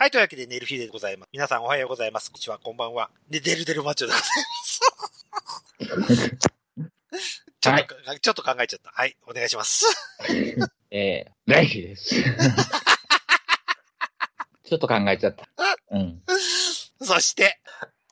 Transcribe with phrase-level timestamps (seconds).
[0.00, 1.28] はい、というわけで、ネルフィでございます。
[1.32, 2.30] 皆さんおはようございます。
[2.30, 3.10] こんにちは、こんばんは。
[3.28, 4.30] で、デルデルマッチョでござい
[6.14, 6.38] ます。
[7.60, 8.92] ちょっと、ちょっと考えちゃった。
[8.92, 9.86] はい、お願いします。
[10.92, 12.14] えー、大輝です。
[14.62, 15.48] ちょっと考えちゃった。
[15.90, 16.22] うん。
[17.02, 17.60] そして、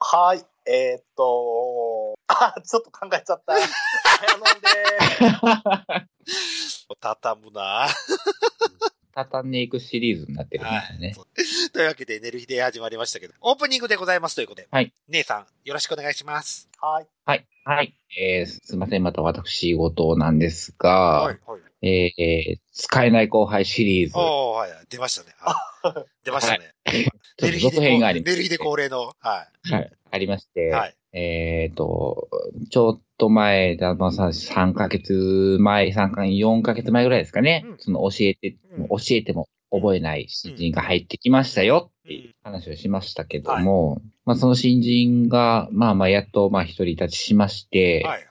[0.00, 0.44] はい。
[0.68, 3.52] えー、っと、あ、ちょっと考えちゃった。
[3.52, 3.64] あや
[4.38, 6.08] のんで
[6.98, 7.86] 畳むな
[9.16, 11.14] 畳んでいくシリーズになってるんですよね。
[11.16, 11.26] はい。
[11.72, 14.68] というわけで、ネルフィで始まりましたけど、オープニングでございますということで。
[14.70, 14.92] はい。
[15.08, 16.68] 姉さん、よろしくお願いします。
[16.78, 17.06] はい。
[17.24, 17.46] はい。
[17.64, 17.94] はい。
[18.18, 19.02] えー、すいません。
[19.02, 21.60] また私事なんですが、はい、はい。
[21.88, 24.18] えー、使えない後輩シリーズ。
[24.18, 25.34] おー、はい、出ましたね。
[25.38, 25.56] はい
[26.24, 26.74] 出ましたね。
[27.36, 28.30] ちょっと続編があります。
[28.30, 29.92] ネルヒで恒例の、ははい。
[30.10, 30.70] ありまして、い。
[30.70, 30.94] はい。
[31.18, 32.28] えっ、と、
[32.70, 37.64] ちょっと前だ、まあ、さ3ヶ月前、3ヶ月、4ヶ月前ぐらいですかね。
[37.66, 37.76] うん。
[37.78, 38.88] その教えて、うん。
[38.88, 48.26] 教えても覚えない新人が入ってきましたよっていう話をしましたけども、まあその新人が、まあまあやっと、まあ一人立ちしまして、はい。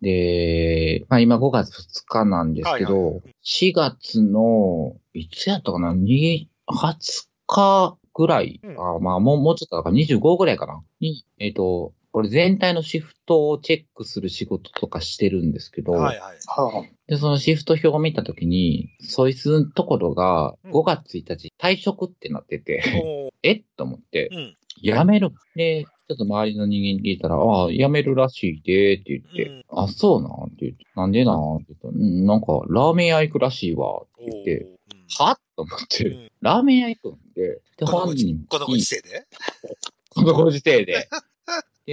[0.00, 8.78] で、まあ今5月2日なんですけど、はいはい4月の、いつやったかな ?2、20日ぐらい、うん。
[8.78, 10.82] あまあもう、もうちょっとだから25ぐらいかな？
[11.00, 16.36] に、えっ、と、これ全体のシフトをチェックする仕事とかしてるんですけど、はい、はい。
[16.46, 20.72] はで、そのシフト表を見たときに、そいつのところがうん。
[20.72, 22.82] 5月1日退職ってなってて、
[23.42, 23.52] え？
[23.52, 24.56] っと思ってう、ん。
[24.82, 25.30] 辞める。
[25.54, 29.82] で、ちょっと周りの人間に聞いたら、ああ、辞めるらしいで、って言って、うん。
[29.84, 30.32] あ、そうなん？
[30.46, 31.56] って言って、なんでなん？
[31.56, 34.66] って言ったら、うんなんか、ラーメン屋行くらしいわ、って言って、
[35.16, 36.20] はと思って、うん。
[36.22, 39.26] うんラーメン屋行くんで、で、本人にこのご時世で？
[40.08, 41.06] このご時世で。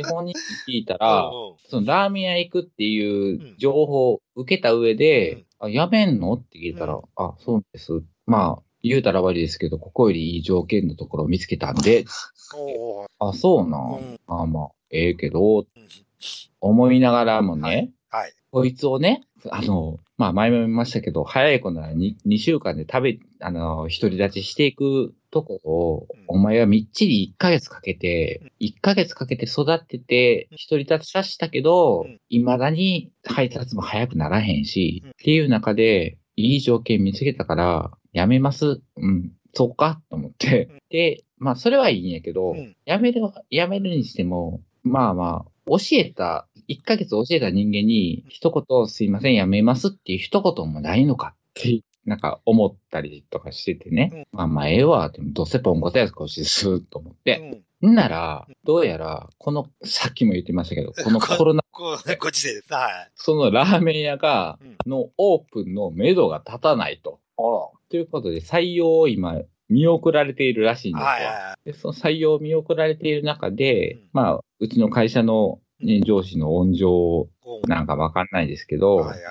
[0.01, 1.55] で、本人に聞いたら、うんうん。
[1.69, 6.33] そのラーメン屋行くっていう情報を受けた上で、あ、やめんの？
[6.33, 7.01] って聞いたら、うん。
[7.15, 8.03] あ、そうです。
[8.25, 12.05] まあ、言うたら悪いですけど、ここよりいい条件のところを見つけたんで、
[13.19, 13.81] あ、そうなん。
[13.91, 14.19] うん。
[14.27, 15.65] あまあ、ええけど、うん。
[16.61, 18.33] 思いながらもね、はい。
[18.51, 26.23] こいつをね、あの、まあ前も言いましたけど、早い子なら 2, 2週間で食べ、あの、独り立ちしていくところを、うん。
[26.27, 30.57] お前はみっちり1ヶ月かけて、1ヶ月かけて育ってて、うん。
[30.69, 35.09] 独り立ちさせたけどうん、未だに配達も早くならへんし、うん。
[35.11, 38.81] っていう中で、いい条件見つけたから、やめます。
[38.95, 40.01] うん、そうか。
[40.09, 40.65] と思って。
[40.65, 40.79] うん。
[40.89, 42.75] で、まあそれはいいんやけど、うん。
[42.85, 54.25] やめる、やめるにしても、まあまあ、教えた、1ヶ月教えた人間に、一言すいません、やめますっていう一言もないのかって、なんか思ったりとかしててね。
[54.31, 57.63] まあまあ、ええわ、でもどうせポンコツやつかしです、と思って。
[57.85, 62.73] んなら、どうやら、この、さっきも言ってましたけど、このコロナ、こうご時世です。
[62.73, 63.11] はい。
[63.15, 67.19] そのラーメン屋がうん、のオープンの目処が立たないと。
[67.37, 67.79] あら。
[67.89, 71.73] ということで、採用を今、見送られているらしいんですよ。
[71.73, 77.29] で、その採用を見送られている中で、うんまあ、うちの会社の、ね、上司の温情
[77.65, 77.67] い。
[77.67, 79.21] なんかわかんないですけど、はいはい。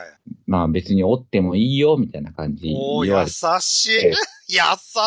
[0.46, 3.26] まあ別におってもいいよ、みたいな感じおー、優
[3.60, 4.06] しい。
[4.06, 4.12] え
[4.48, 4.58] 優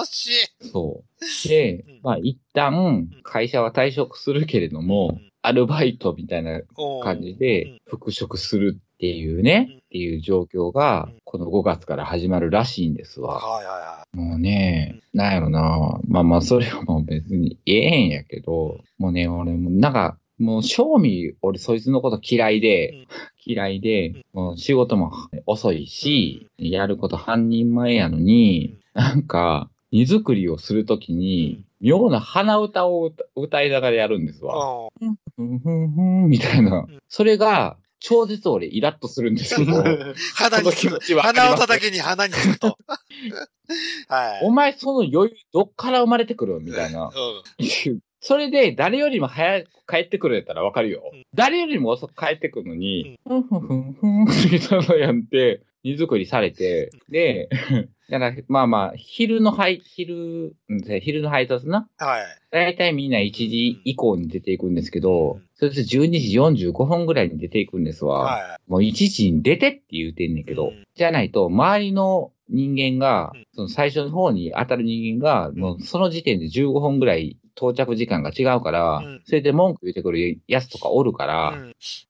[0.06, 0.64] しい。
[0.64, 1.04] て、そ
[1.46, 1.48] う。
[1.48, 6.60] でうん、まあ一旦会社は退職するけれども、うんアルバイトみたいな
[7.02, 13.36] 感じうんで復職するっていうね、うんっていう状況がうん、この5月から始まるらしいんですわ。
[13.36, 16.00] はいはいはもうね、なんやろな。
[16.08, 23.08] まあまあ、それはもう別にええんやけど、もうね、俺もなんか、もう正味、俺そいつのこと嫌いで、うん
[23.50, 25.12] 嫌いで、もう仕事も
[25.48, 34.44] 遅いし、やること半人前やのに、なんか、荷造りをするときに、妙な鼻歌を歌歌いながらやるんですい。
[34.44, 34.90] わ。
[35.00, 37.00] ふんふんふんみたいなうん。
[37.08, 39.84] それが、超絶俺イラッとするんですけど、
[40.36, 42.78] 鼻に気持ちわかります鼻歌だけに鼻につくと。
[44.08, 44.46] はい。
[44.46, 47.06] お前その余裕どっから生まれてくるみたいな。
[47.08, 48.02] うん。
[48.22, 51.10] それで、誰よりも早く帰ってくるやったらわかるよ。
[51.14, 51.26] うん。
[51.34, 57.50] 誰よりも遅く帰ってくるのに、ふんふんふんふんみたいなのやって、荷造りされて、で、
[58.10, 61.88] だから、まあまあ、昼の配、昼、うん昼の配達な。
[61.98, 62.26] はい。
[62.52, 65.44] だいたいみんな1時以降に出ていくんですけど、うん。
[65.56, 68.20] それで12時45分ぐらいに出ていくんですわ。
[68.20, 70.84] はもう1時に出てって言うてんねんけど、うん。
[70.96, 81.28] じゃないと、周りの人間がうん、その最初の方に当たる人間が、もうその時点で15分ぐらい到着時間が違うから、うんそれで文句言ってくるやつとかおるかい。
[81.28, 81.50] ら、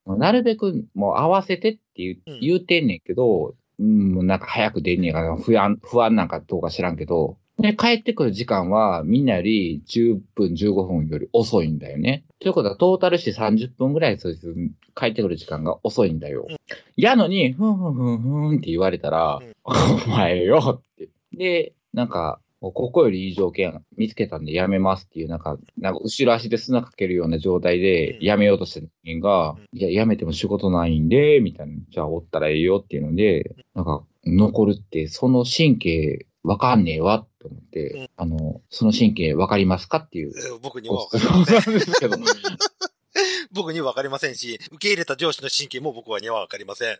[0.05, 12.23] うんなるべくもう合わせてって言う,、うん言うてんねんけど、うん、もうなんか早く出んねんから不安、不安なんかどうか知らんけど、で、帰ってくる時間はみんなより10分、15分より遅いんだよね。
[12.39, 14.55] ということはトータルして30分ぐらいそいつ
[14.95, 16.45] 帰ってくる時間が遅いんだよ。
[16.49, 16.55] うん
[16.95, 21.09] やのに、ふんふんふんふんって言われたら、うん お前よって。
[21.33, 28.19] で、なんか、もうここよりいい条件見つけたんで辞めますっていう、なんか、なんか後ろ足で砂かけるような状態でうん。
[28.19, 29.79] 辞めようとした人間が、うん。
[29.79, 38.09] いや、辞めても仕事ないんで、みたいな、じゃあおったらええよっていうので、なんか、残るって、その神経わかんねえわって思って、うん。
[38.17, 40.33] あの、その神経わかりますかっていう。
[40.35, 41.55] えー僕にはわかりません。
[41.55, 42.17] なんですけど、
[43.51, 46.99] 僕にはわかりませんし、受け入れた上司の神経も僕はにはわかりません。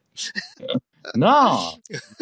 [1.16, 1.60] なあ、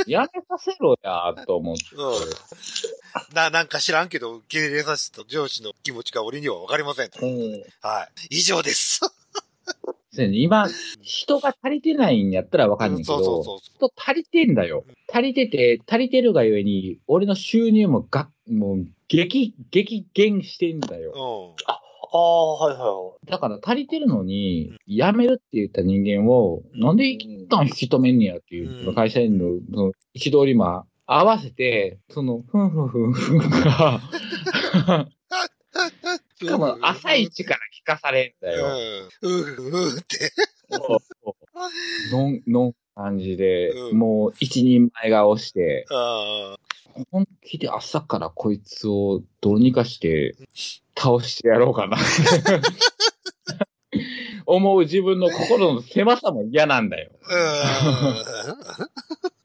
[0.06, 1.84] やめさせろや、と思って。
[1.96, 3.36] うん。
[3.36, 7.10] な、なんか知らんけど、受け入れさせた上司の気持ちが俺にはわかりません。
[7.22, 7.64] うん。
[7.82, 8.38] はい。
[8.38, 9.02] 以上です。
[10.20, 10.68] 今、
[11.02, 13.60] 人が足りてないんやったらわかんないけそうそうど、そう。
[13.62, 14.84] 人足りてんだよ。
[15.12, 21.54] 足りてて、足りてるがゆえに、俺の収入もが、もう、激、激減してんだよ。
[21.58, 21.72] うん。
[21.72, 21.80] あ
[22.12, 28.96] あ、はいはだから足りてるのに、辞めるって言った人間を、なんで一旦引き止めんねやっていう、うん。
[28.96, 34.02] 会社員の、その、憤りも合わせて、その、ふんふんふんふんが、
[36.40, 38.68] しかも朝一から聞かされんだよ。
[39.22, 39.32] うん。
[39.32, 40.32] うん、うんって。
[42.12, 43.98] のん、のん感じで、うん。
[43.98, 46.56] もう一人前顔して、あ
[47.12, 50.36] 本気で朝からこいつをどうにかして
[50.98, 51.98] 倒してやろうかな。
[54.46, 57.12] 思う自分の心の狭さも嫌なんだよ。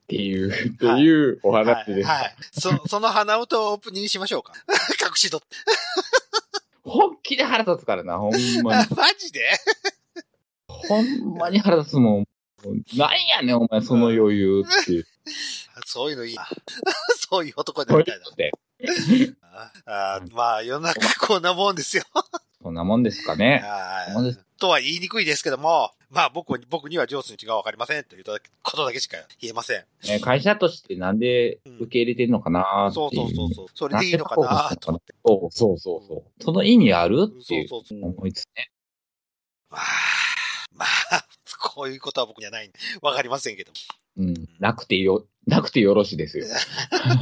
[0.04, 2.08] っていう、っていうお話です。
[2.08, 2.22] はい。
[2.22, 2.34] はい。
[2.52, 4.52] そ、 その鼻歌をオープニングにしましょうか。
[5.02, 5.46] 隠し撮って。
[6.84, 8.86] 本気で腹立つからな、ほんまに。
[8.94, 9.48] マジで？
[10.66, 12.24] ほんまに腹立つもん。
[12.96, 15.06] なんやねん、お前、その余裕っていう。
[15.86, 16.46] そういうのいいな。
[17.30, 18.26] そういう男でそうみたいな。
[19.86, 22.04] あーまあ、世の中こんなもんですよ。
[22.62, 23.62] そんなもんですかね。
[24.58, 28.24] とは言いにくいですけども、まあ僕に、僕には上司の違いがわかりませんという
[28.62, 29.84] ことだけしか言えません。
[30.04, 32.94] ね会社としてなんで受け入れてんのかなっうう。
[32.94, 33.66] そうそうそう。
[33.74, 35.14] それでいいのかなと思って。
[35.24, 36.42] そうそうそうそう。
[36.44, 37.26] その意味ある？
[37.28, 37.98] ってそいううそうそう。
[38.04, 38.70] 思いつね。
[39.70, 39.80] まあ、
[40.74, 41.26] まあ、
[41.58, 42.70] こういうことは僕にはない
[43.00, 43.72] わかりませんけど。
[44.16, 44.48] うん。
[44.58, 46.46] なくてよ、なくてよろしいですよ。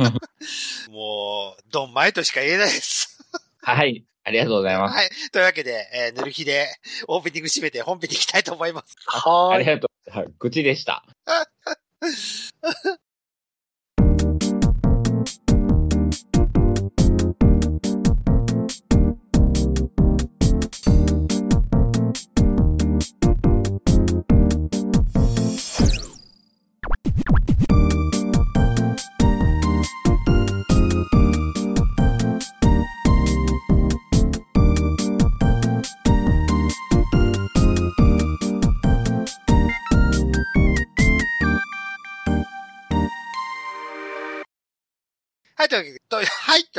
[0.90, 3.18] もう、どんまいとしか言えないです。
[3.62, 4.04] はい。
[4.24, 4.96] ありがとうございます。
[4.96, 5.10] はい。
[5.32, 6.68] というわけで、えー、ぬる日で
[7.08, 8.94] オープニング締めて本編に行きたいと思います。
[9.06, 9.54] はーい。
[9.56, 10.10] ありがとう。
[10.10, 10.28] はい。
[10.38, 11.04] 愚痴でした。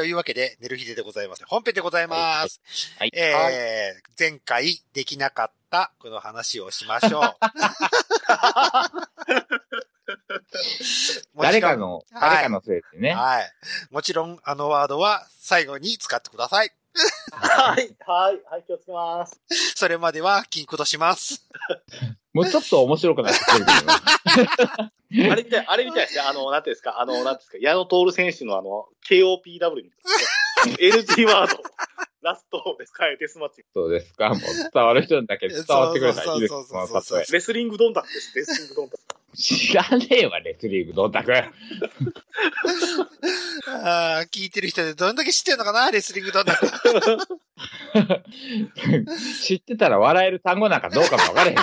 [0.02, 1.44] というわけで、寝る日ででございます。
[1.46, 2.60] 本編でございます。
[2.98, 3.12] はい。
[3.14, 7.24] えー、前回できなかったこの話をしましょう。
[11.40, 13.14] 誰かの、はい誰かのせいでね。
[13.14, 13.52] はい。
[13.92, 16.72] もちろん、あのワードは最後に使ってください。
[17.32, 17.96] はい。
[18.00, 18.42] はい。
[18.50, 18.64] はい。
[18.66, 19.40] 気をつけます。
[19.76, 21.48] それまでは禁句とします。
[22.34, 24.92] もうちょっと面白くなってくるけどな。
[25.32, 26.22] あれみたい、あれみたいですね。
[26.22, 29.72] あの、なんていうんですか、あの、なんていうんですか、矢野徹選手のあの、KOPW みたい
[30.68, 30.78] な、ね。
[30.80, 31.62] NG ワード、
[32.22, 33.64] ラストで使えデスマッチ。
[33.74, 34.30] そうですか。
[34.30, 36.50] もう伝わる人だけ伝わってくれたらいいです。
[36.50, 37.34] そうそそうそうそうの例え。
[37.34, 38.36] レスリングドンタクです。
[38.36, 39.04] レスリングドンタク。
[39.36, 41.34] 知らねえわ、レスリング、どんたく。
[41.34, 46.54] あー聞いてる人でどんだけ知ってるのかなレスリングどんな
[49.42, 51.58] 知ってたら笑える単語なんかどうかも分かれへん。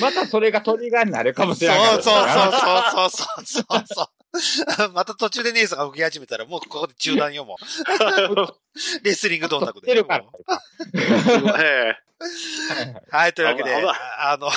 [0.00, 1.78] またそれがトリガーになるかもしれない。
[1.78, 4.06] そうそうそうそうそうそう。
[4.94, 8.46] また途中で姉さんが動き始めたらもうここで中断よ、もう。
[9.04, 9.88] レスリングどんたくで。
[9.88, 10.24] てるから。
[11.60, 11.96] え
[13.10, 14.48] はい、というわけで、あの、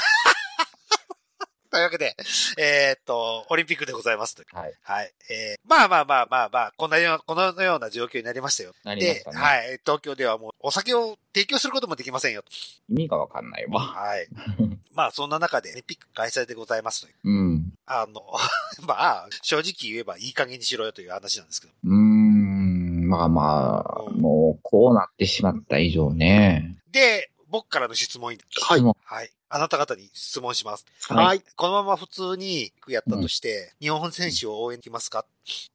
[1.75, 2.15] というわけで、
[2.58, 4.44] えーっと、オリンピックでございますと。
[4.58, 4.74] はい。
[4.82, 5.12] はい。
[5.29, 8.72] えー、まあまあまあまあまあ、こんなような、このような状況になりましたよ。
[8.72, 9.38] でなりまし、たね。
[9.38, 9.79] はい。
[9.84, 12.46] 東京ではもうお酒を提供することもできませんよ。
[12.88, 13.82] 意味が分かんないわ。
[13.82, 14.27] はい。
[14.96, 17.15] まあ、そんな中で、オリンピック開催でございますという。
[17.25, 17.74] うん。
[17.86, 18.22] あの、
[18.88, 21.74] まあ、正直言えばいい加減にしろよという話なんですけど。
[21.84, 23.10] うーん。
[23.10, 26.77] まあまあ、もう、こうなってしまった以上ね。
[26.94, 29.29] で、僕からの質問に、はい質問はい。
[29.50, 30.86] あなた方に質問します。
[31.10, 31.42] ー、はい。
[31.56, 35.24] このまま普通にやったとして、日本選手を応援できますか？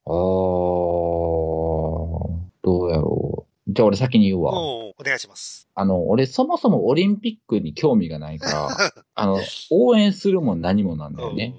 [0.07, 3.51] あー、どうやろう。
[3.73, 4.53] じゃあ俺先に言ううん、わ。
[4.53, 5.69] お願いします。
[5.75, 8.69] あの、俺そもそもオリンピックに興味がないから、
[9.15, 9.39] あの、
[9.71, 11.55] 応援するも何もなんだよね。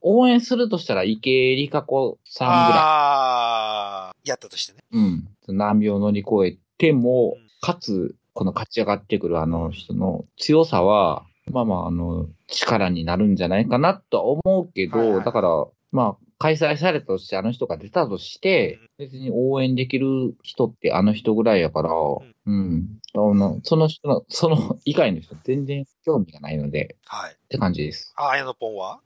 [0.00, 2.62] 応援するとしたら池江璃花子さんぐらい。
[2.78, 4.84] あやったとしてね。
[4.92, 5.28] うん。
[5.48, 22.86] 難病を乗り越えてもうん、かつ、この勝ち上がってくるあの人の強さは、まあまあ、あの、力になるんじゃないかなとは思うけど、はいはいはいだから、まあ、開催されたとして、あの人が出たとして、別に応援できる人ってあの人ぐらいやから、うん。
[23.14, 27.32] あのその人の、その以外の人全然興味がないので、はい。
[27.32, 28.12] って感じです。
[28.16, 29.00] あ、あやのぽんは？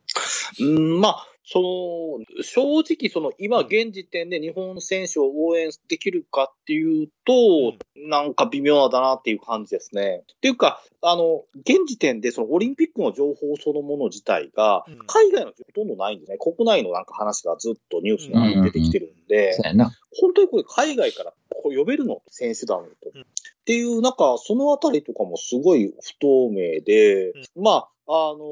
[0.58, 10.22] うん、まあ、その、正直、その、今、現時点で日本選手を応援できるかっていうと、なんか微妙だなっていう感じですね。
[10.22, 16.38] っていうか、あの、現時点で、その、オリンピックの情報そのもの自体がうん、海外の情報ほとんどないんですね。
[16.38, 19.56] 国内のなんか話がずっとニュースに出てきてるんで。
[20.12, 23.10] 本当にこれ海外からこう呼べるの選手団と。
[23.12, 28.50] うんっていう、なんか、そのあたりとかもすごい不透明で、まあ、あの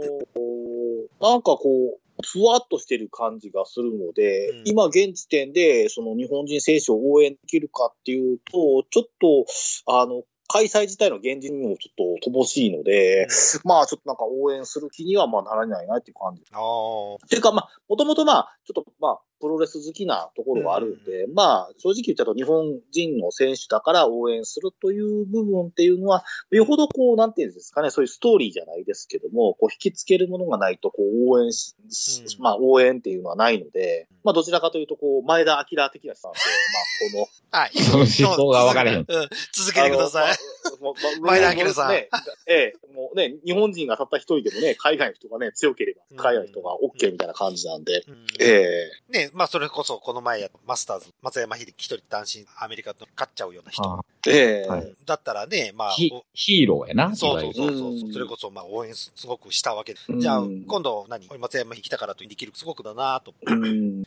[1.20, 9.46] なんかこう、ふわっとしてる感じがするので、うん今現時点で、その日本人選手を応援できるかっていうと、ちょっと、
[9.86, 13.28] あの、開催自体の現実にもちょっと乏しいので、
[13.64, 16.42] まあちょっとなんか応援する気にはまあならないなっていう感じ。
[16.52, 17.14] ああ。
[17.16, 36.40] っていうかまあ、もともとまあ、ちょっとまあ、プロレス好きなところがあるんで、まあ、正直言っちゃうと日本人の選手だから応援するという部分っていうのは、よほどこう、なんていうんですかね、そういうストーリーじゃないですけども、こう、引きつけるものがないと、こう、応援し、しうんまあ、応援っていうのはないので、まあ、どちらかというと、こう、前田明的な人なんで、
[37.12, 37.78] まあ、この、はい。
[37.78, 38.98] その思想が分かれへん。
[38.98, 39.04] うん。
[39.52, 40.36] 続けてください。
[41.20, 42.08] 前田明さんね、
[42.46, 53.82] ええ、もうね、日本人がたった一人でもね、海外の人がね、強ければ、海外の人が OK みたいな感じなんで、うんええね、まあそれこそこの前やマスターズ、松山秀樹一人単身アメリカと勝っちゃうような人。
[53.82, 54.68] あええ。
[54.68, 54.94] はい。
[55.06, 57.90] だったらね、まあ、ヒヒーローやな、そうそうそうそう。
[57.90, 58.12] うん。
[58.12, 60.00] それこそまあ応援すすごくしたわけで。
[60.08, 60.20] うん。
[60.20, 63.34] じゃあ、今度何松山秀樹来たからとできるすごくだなと。
[63.46, 64.02] うん。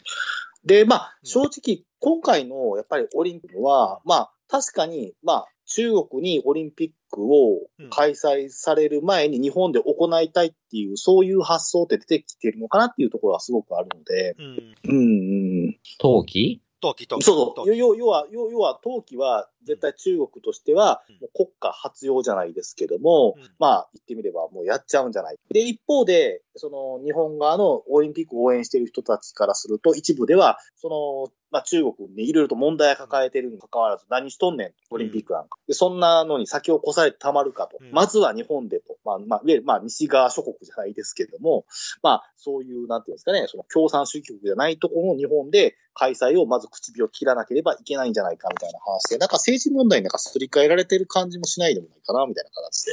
[0.65, 14.75] で、まあ、正直、今回のやっぱりオリンピックは、まあ、確かに、まあ、中国にオリンピックを開催される前に日本で行いたいっていう、そういう発想って出てきてるのかなっていうところはすごくあるので、うん。
[14.83, 15.77] うん、うん。
[15.97, 16.61] 陶器？
[16.81, 17.23] 陶器、陶器。
[17.23, 17.75] そうそう。
[17.75, 25.37] 要要は、要要は、冬季は、絶対中国としてはうん、もう国家発用じゃないですけども、うんまあ、言ってみればもうやっちゃうんじゃない。
[25.53, 35.57] で、一方で、その、日本側のオリンピックを応援している人たちからすると、一部では、その、まあ、中国にいろいろと問題を抱えているにもかかわらず、何しとんねん、オリンピックなんか。
[35.67, 37.77] で、そんなのに先を越されてたまるかと。
[37.81, 38.97] うんまずは日本でと。
[39.03, 41.65] まあ、まあ、いわゆる、まあ、西側諸国じゃないですけども、
[42.01, 52.91] まあ、そういう、なんていうんですかね、その共産主義国じゃないところの日本で開催をまず口火を切らなければいけないんじゃないかみたいな話で、なんか政治問題になんかすり替えられてる感じもしないでもないかな、みたいな形で。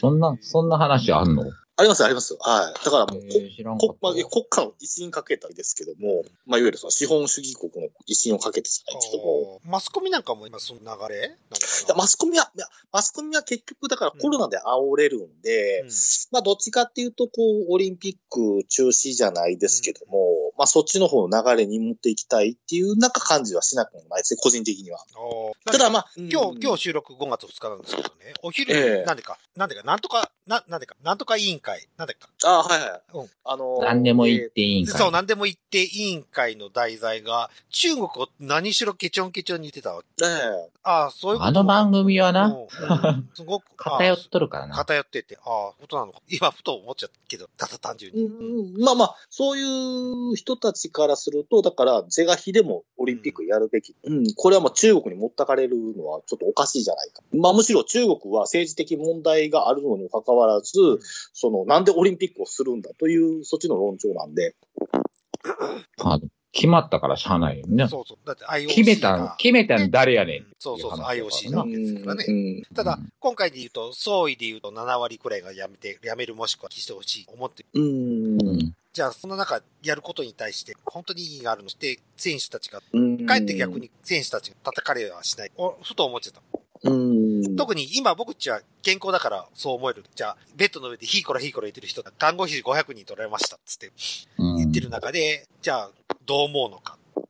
[0.00, 1.44] そんな、そんな話あんの？
[1.82, 2.36] あります、あります。
[2.40, 2.84] はい。
[2.84, 9.10] だからもう、こまあ、国家の威信かけたりですけども、まあ、いわゆるその資本主義国の威信をかけてじゃない。
[9.10, 11.36] けども、マスコミなんかも今その流れ？
[11.96, 15.90] マスコミは、いやマスコミは結局だからコロナで煽れるんで、うん。
[16.30, 24.98] まあどっちかっていうと、こう、オリンピック中止じゃないですけども、まあそっちの方の流れに持っていきたいっていうなんか感じはしなくもないですね、個人的には。
[25.64, 32.28] ただまあ、今日、今日、日収録5月2日なんですけどね、お昼なんでか、なんでか、なんとか、な、なんでか、なんとか委員会、なんでか？
[32.44, 33.00] あはいはい。
[33.14, 34.98] うんあのー何でも言っていいんかい。
[34.98, 40.24] そう、なんでも言って委員会の題材が、中国を何しろケチョンケチョンに言ってたわけ。
[40.24, 42.52] ええああ、そういうことあの番組はな、
[43.34, 44.74] すごく、 偏っあとるからな。
[44.74, 46.20] あ偏ってて、ああ、ことなのか。
[46.28, 48.78] 今、ふと思っちゃったけど、ただ単純うに。
[48.80, 49.62] んまあまあ、そうい
[50.32, 53.94] う人たちからすると、だから、是が非でもオリンピックやるべき。
[54.04, 57.22] うん、これはもう中国に持ったかれるのはちょっとおかしいじゃないか。
[57.32, 60.98] まあむしろ中国は政治的問題があるのにもかかわらず、ん
[61.32, 64.56] その、なんでオリンピックをするんだという、そっちの論調なんで。
[66.00, 66.18] あ
[66.52, 67.88] 決まったからしゃあないよね。
[67.88, 68.26] そうそう。
[68.26, 68.74] だって IOC が。
[68.74, 70.46] 決めたん、決めたん誰やねん。
[70.58, 72.32] そうそうそう、IOC ななわけですからねう。
[72.32, 77.68] んただうん、今回で言うと、総意で言うと7割くらいがやめて、やめるもしくはしてほしいと思ってる。
[77.74, 78.74] うん。
[78.92, 78.94] うん。
[78.94, 81.68] じゃあ、その中、やることに対して、本当に意義があるの？
[81.68, 83.80] して、選手たちが、うんかえって逆。
[83.80, 85.52] に選手たちが叩かれはしない。
[85.56, 86.90] おふと思っちゃった。
[86.90, 87.56] うん。
[87.56, 90.04] 特に今僕っちは健康だからそう思える。
[90.14, 93.92] じゃあ、ベッドの上でヒーコラヒーコラ言ってる人が、看護費500人取られましたっつって
[94.38, 95.90] うん言ってる中で、じゃあ、
[96.26, 97.24] どう思うのかっ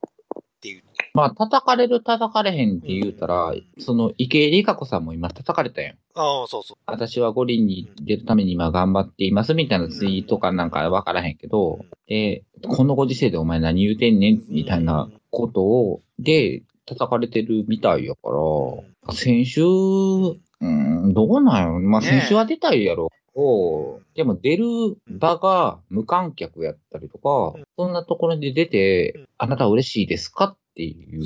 [0.60, 0.82] ていう。
[1.14, 5.96] まあ、叩かれる叩かれへんって言うたら、その池江璃花子さんも今叩かれたやん。
[6.14, 6.76] ああ、そうそう。
[6.86, 18.20] 私は五輪に出るために今頑張っていますみたいなツイートかなんかわからへんけど、で、このご時世でお前何言うてんねんみたいなことを、で、叩かれてるみたいやか
[19.06, 23.10] ら、先週、うん、どうなんやろまあ先週は出たいやろ。
[24.14, 24.64] でも出る
[25.08, 27.64] 場が無観客やったりとか、うん。
[27.76, 31.22] そんなところで出てうん、あなた嬉しいですかっっていう。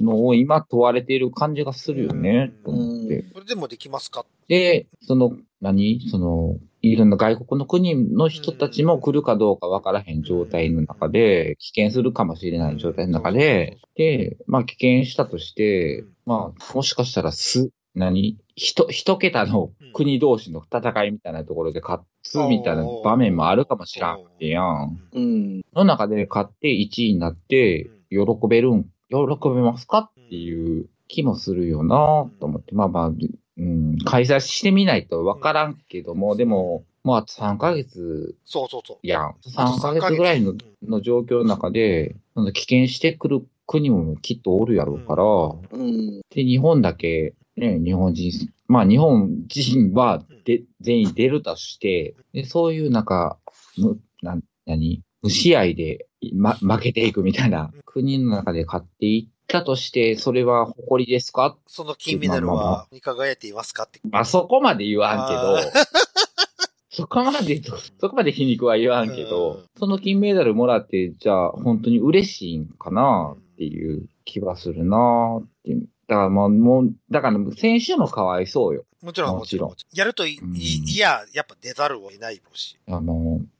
[0.00, 3.24] のを今問われている感じがするよね、と思って。
[3.32, 6.08] それでもできますかで、その、何？
[6.10, 18.36] その、いろんな外国の国の人たちも来るかどうかわからへん状態の中で、危険するかもしれない状態の中で、で、まあ危険したとして、まあもしかしたらす、何？
[18.54, 24.98] 一、一桁の国同士の戦いみたいなところで勝つみたいな場面もあるかもしらんってやん。
[25.12, 25.62] うん。
[25.74, 29.16] の中で勝って1位になって、喜べるん、喜
[29.54, 29.98] べますか？
[29.98, 32.74] っていう気もするよなと思って。
[32.74, 38.36] まあまあ、うん、開催してみないとわからんけども、でも、もうあと3ヶ月。
[38.44, 39.06] そうそうそう。
[39.06, 39.34] やん。
[39.46, 40.16] 3ヶ月。
[40.16, 46.20] ぐらいのの状況の中で、その危険してくる国もきっとおるやろうから、うん。
[46.30, 48.32] で、日本だけ、ね、日本人、
[48.66, 53.38] まあ日本人はで全員出るとして、でそういうなんか、
[53.76, 55.02] む、なん、何？
[55.22, 61.56] 無試合で、ま、負けていくみたいな国の中で勝っていったとして、それは誇りですか？
[61.66, 64.00] その金メダルはに輝いていますかって。
[64.10, 65.58] まあそこまで言わんけあど、
[66.90, 67.62] そこまで、
[68.00, 73.36] そこまで皮肉は言わんけうんど、その金メダルもらって、じゃあ本当に嬉しいんかな？
[73.38, 75.74] っていう気はするなって。
[76.08, 78.84] だからまあもう、だから選手もかわいそうよ。
[79.02, 79.74] もちろん、もちろん。
[79.94, 82.78] やるとい、うんいいや、やっぱ出ざるを得ないし。
[82.88, 83.50] あの、うん。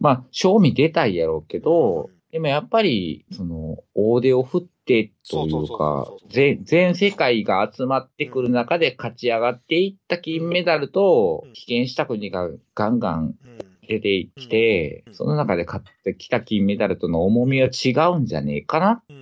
[0.00, 13.68] まあ、賞味出たいやろうけど、でもやっぱり、その、大手を振ってといそうか全全世界が集まってくる中で勝ち上がっていった金メダルとうん、棄権した国がガンガンうん。
[13.86, 19.14] 出てきてうん、その中で勝ってきた金メダルとの重みは違うんじゃねえかなって。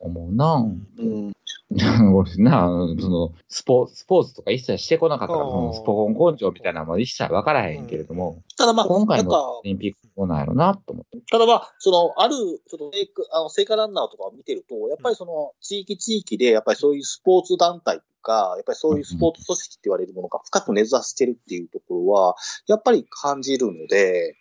[0.00, 0.66] 思うな。
[0.98, 1.32] うん。
[2.14, 2.68] 俺な、
[3.00, 11.18] その、スポスポーツとか一切してこなかったから、スポコン根性みたいなのも一切わからへんけれども、ただまあ、今回のオリンピックどうなんやろなと思って。
[11.30, 12.34] ただまあ、その、ある、
[12.66, 24.36] その、聖火あの聖火ランナーとかを見てると、やっぱりその、地域地域で、やっぱりそういうスポーツ団体とか、やっぱりそういうスポーツ組織って言われるものが深く根ざしてるっていうところは、やっぱり感じるので、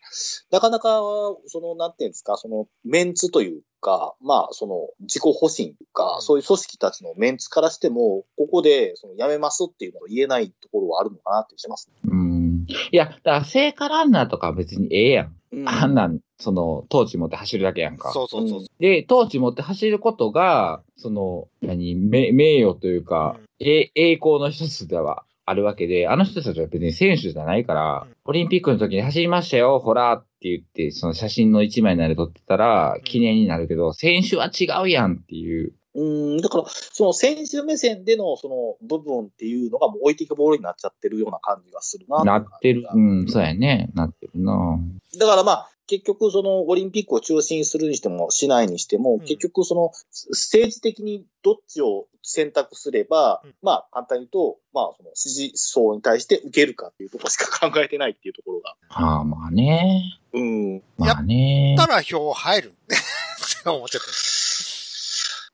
[0.51, 1.01] なかなか、
[1.47, 11.89] その、なんていうんですか、その、メンツというか、まあ、その、自己保身とか、そういう組織たちのメンツからしても、ここで、その、やめますっていうのを言えないところはあるのかなってしてます。
[12.05, 12.40] うん。
[12.67, 15.35] いや、だから聖火ランナーとかは別にええやん。
[15.53, 18.11] うんあんなん、その、トーチ持って走るだけやんか。
[18.11, 18.65] そうそうそう。
[18.79, 35.73] で、トーチ持って走ることが、その、何、名名誉というか、え栄光の一つではあるわけで、あの人たちは別に選手じゃないからうん、オリンピックの時に走りましたよ、ほらって言って、その写真の一枚なり撮ってたらん、記念になるけど、選手は違うやんっていう。
[35.93, 42.23] うん、だから、その選手目線でのその部分っていうのがもう置いていくボールになっちゃってるような感じがするな。
[42.23, 42.87] なってる。
[42.93, 43.89] うん、そうやね。
[43.93, 44.79] なってるな。
[45.19, 49.91] だからまあ、結局そのオリンピックを中心にするにしても、しないにしても、ん結局その
[50.29, 58.75] 政治的にどっちを選択すれば、うんまあ簡単に言うと、まあその支持層に対して受けるかっていうところしか考えてないっていうところが。
[58.87, 60.17] はあ、まあね。
[60.33, 60.81] うん。
[60.97, 61.75] まあね。
[61.77, 62.71] たら票入る
[63.59, 64.30] って思っちゃった。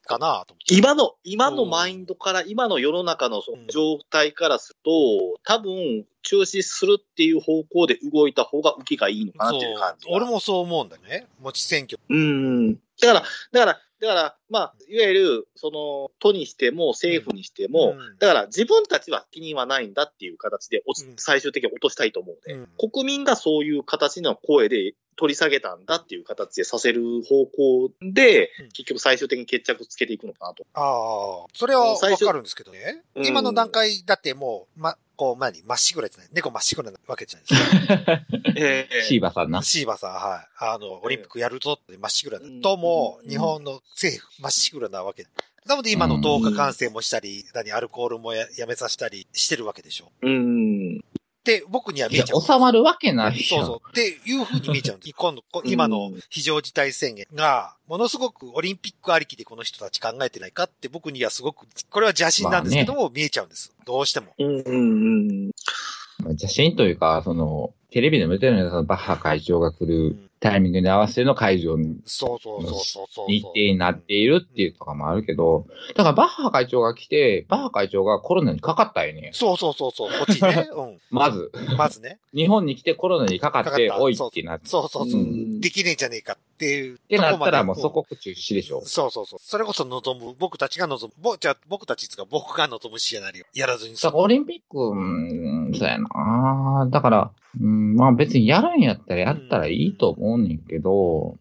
[0.08, 0.56] かなと。
[0.72, 10.08] 今の、今のマインドから、今の世の中のその状態からすると、多分、中止するっていう方向で動いた方が受けがいいのかなっていう感じ。
[10.10, 11.28] 俺もそう思うんだよね。
[11.40, 12.00] 持ち選挙。
[12.10, 12.74] うん。
[12.74, 30.66] だから、だから、だから、まあ、いわゆる、その、都にしても、政府にしても、うんだから自分たちは責任はないんだっていう形でうん最終的に落としたいと思うので、うん国民がそういう形の声で取り下げたんだっていう形でさせる方向で、うん結局最終的に決着つけていくのかなと。
[30.74, 33.04] ああ、それはわ最初かるんですけどね。
[33.16, 38.22] うん今の段階だってもう、ま、こう、何まっしぐらじゃない猫まっしぐらなわけじゃないですか。
[38.56, 39.64] えシーバさんな。
[39.64, 40.48] シーバさん、はい。
[40.60, 45.26] あの、オリンピックやるぞってまっしぐらうんとも、うん日本の政府まっしぐらなわけ。
[45.66, 50.12] なので今の動画感染もしたり、何、アルコールもややめさせたりしてるわけでしょ。
[50.22, 51.04] うん。
[51.48, 52.42] で、僕にはい見や、えちゃう。
[52.42, 53.36] 収まるわけないやん。
[53.42, 53.90] そうそう。
[53.90, 55.14] っていう風に見えちゃうんです。
[55.16, 63.72] 今度、こ今の非常事態宣言が、ものすごくオリンピックありきでこの人たち考えてないかって僕にはすごく、これは邪心なんですけども、見えちゃうんです。
[63.86, 64.34] どうしても。
[64.38, 64.60] うん。
[64.60, 65.48] うん。
[65.48, 73.28] まあ邪神というか、その、テレビでも言ってるのよ、そのバッハ会長が来るタイミングに合わせての会場にそうそうそうそう。
[73.28, 79.32] 日程になっているっていうとかもあるけど、だからバッハ会長が来て、バッハ会長がコロナにかかったよね。
[79.34, 80.10] そうそうそうそう。
[80.10, 80.70] こっちね。
[80.74, 81.76] うまず、ん。
[81.76, 82.20] まずね。
[82.34, 84.68] 日本に来てコロナにかかって、おいってなって。
[84.70, 85.22] そうそうそう。
[85.22, 86.96] うんできねえんじゃねえかっていう。
[86.96, 88.82] ってなったらもうと祖こ国中止でしょ。
[88.86, 89.40] そうそうそう。
[89.42, 90.36] それこそ望む。
[90.38, 91.24] 僕たちが望む。
[91.24, 93.46] ぼじゃあ僕たちっつうか僕が望むシナリオ。
[93.54, 101.38] やらずに済むだからオリンピック、うん、そうやなだから、うん、まあ別にやるんやったらやったらいいと思うねんけど、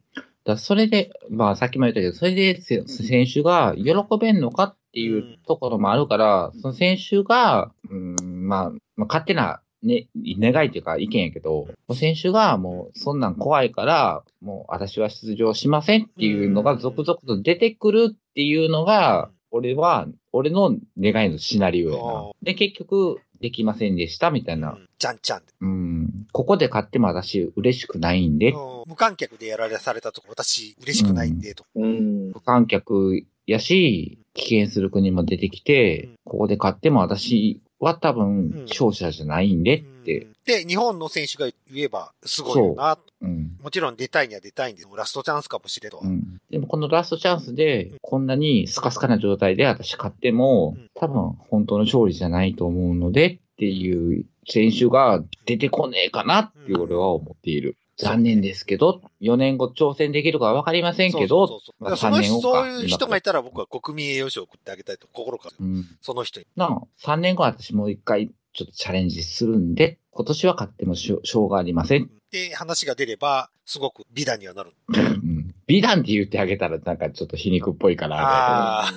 [0.46, 22.30] だそれで、まあさっきも言ったけど、それでせ選手が喜べんのかっていうところもあるから、その選手が、うん、まあ、まあ、勝手な、ね、願いというか意見やけど、選手がもうそんなん怖いから、もう私は出場しませんっていうのが続々と出てくるっていうのが、俺は、俺の願いのシナリオやな。
[22.42, 24.72] で、結局、できませんでしたみたいな。
[24.72, 25.46] うんじゃんちゃんで。
[25.60, 26.26] うん。
[26.32, 31.66] ここで勝っても私嬉しくないんで、うん無観客でやられされたとこ私嬉しくないんで、と。
[31.74, 32.28] うん。
[32.30, 42.96] 無観客やし、棄権する国も出てきて、うんここで勝っても私は多うん分勝者じゃないんでって、うんで、日本の選手が言えばすごいよな。
[43.20, 43.56] うん。
[43.60, 45.98] もちろん出たいには出たいんで、ラストチャンスかもしれんと。
[46.02, 46.40] うん。
[46.48, 57.76] でもこのラストチャンスで、こんなにスカスカな状態で私勝ってもうん、多分本当の勝利じゃないと思うのでっていう選手が出てこねえかなって俺は思っている。
[57.98, 65.87] 残念ですけど、4年後挑戦できるかはわかりませんけど、そうそうそうまあその3年後かそういう人がいたら僕は国民栄誉賞を送ってあげたいと心から、うん。
[66.02, 66.46] その人に。
[66.56, 72.11] なあ、3年後私もう一回ちょっとチャレンジするんで、今年は勝ってもしょしょうがありません。
[72.30, 74.72] で、話が出れば、すごく美談にはなる。
[74.88, 75.54] うん。
[75.66, 78.92] 美談って言ってあげたらなんかちょっと皮肉っぽいからああ。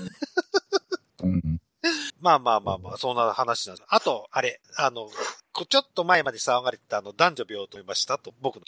[1.24, 1.60] うん。
[2.22, 3.86] まあまあまあまあ、そんな話なんです。
[3.90, 5.10] あと、あれ、あの、
[5.68, 8.62] ちょっと前まで騒がれてたあの、男女平等いましたと、僕の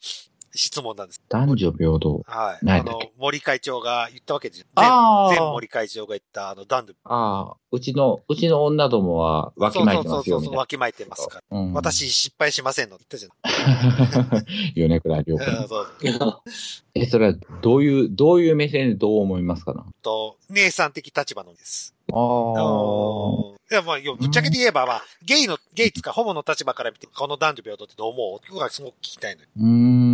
[0.54, 1.22] 質問なんです。
[1.30, 2.22] 男女平等。
[2.26, 2.70] はい。
[2.70, 4.66] あの、森会長が言ったわけですよ。
[4.76, 6.94] あー前、前森会長が言ったあの、男女。
[7.06, 11.58] ああ、うちの、うちの女どもはわきまいてますよ、そうそうそうそう、わきまいてますから。
[11.58, 11.64] な。
[11.64, 15.44] うん、私失敗しませんのって言ったじ 米倉涼子
[16.94, 19.86] え、それはどういう、どういう目線でどう思いますかな？
[20.02, 21.96] と、姉さん的立場のです。
[22.12, 23.54] ああ。
[23.54, 28.40] うんいや、まあ、ぶっちゃけて言えば、まあ、ゲイの、ゲイつかホモの立場から見て、この男女平等ってどう思う？
[28.50, 29.48] 僕はすごく聞きたいのよ。
[29.58, 30.11] うーん。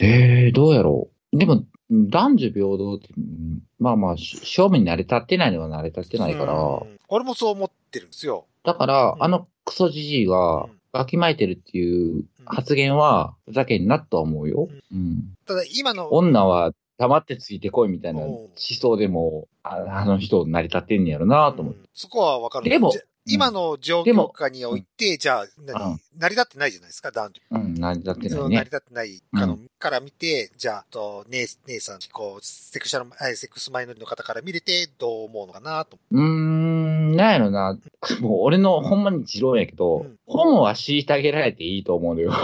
[0.00, 1.36] ええどうやろう。
[1.38, 8.46] でも、男女平等って、うんまあまあ、し正面に慣れ立ってないのは慣れ立ってないから、うん俺もそう思ってるんですよ。
[8.64, 14.68] だからう、んあのクソじじいがうん、わきまえてるっていう発言は、ふざけんなとは思うよ。
[14.92, 15.34] うん。
[15.46, 21.80] ただ、今の、女は黙ってついてこいみたいなうん思想でも、ああの人成り立ってんねやろなと思って。
[21.80, 22.68] うんそこはわかる。
[22.68, 22.92] でも
[23.26, 25.92] 今の状況下において、じゃあ、何？
[25.92, 27.42] うん成り立ってないじゃないですか、男女。
[27.50, 28.56] うん、成り立ってないね。
[28.56, 35.98] 成り立ってないかのうから見て、じゃあ、と、姉、姉さん、こう、セクシャル、あセックスマイノリの方から見れて、どう思うのかなと。
[36.12, 37.76] うーん、なんやろな。
[38.20, 42.32] もう俺のほんまに持論やけど、うんホモは虐げられていいと思うのよ。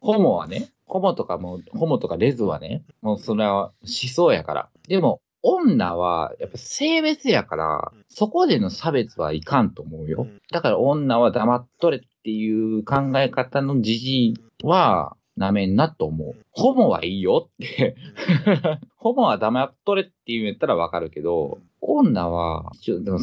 [0.00, 4.68] ホモはね、ホモとかも、ホモとかレズはね、もうそれは思想やから。
[4.86, 10.22] でも、女はやっぱ性別やからうん、そこでの差別はいかんと思うよ。
[10.22, 16.34] うんだから女は黙っとれっていう考え方のじじいは、なめんなと思う。
[16.50, 17.96] ホモはいいよって。
[18.98, 22.70] ホモは黙っとれって言うんやったらわかるけど、女は、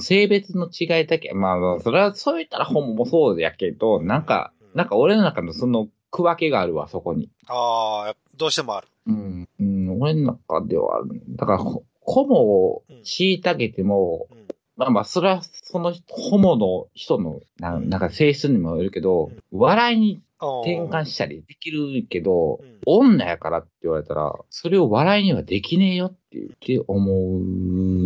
[0.01, 7.29] 性別の違いだけ、まあまあ、それはそう言ったらホモもそうやけど、なんか、なんか俺の中のその区分けがあるわ、そこに。
[7.47, 8.87] ああ、どうしてもある。
[9.05, 9.49] うん。
[9.59, 11.21] うん、俺の中ではある。
[11.29, 11.59] だから、
[12.07, 27.39] ホホモを虐げても、うんまあまあ、それはそのホモの人のななんか性質にもよるけど、笑いに転換したりできるけど、うん女やからって言われたら、それを笑いにはできねえよって言って思う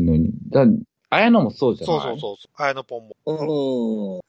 [0.03, 0.31] のに。
[0.49, 0.65] だ
[1.11, 1.99] 綾野もそうじゃない？
[2.01, 2.51] そうそうそうそう。
[2.63, 3.15] あやのぽんも。
[3.25, 3.33] う
[4.17, 4.21] ん。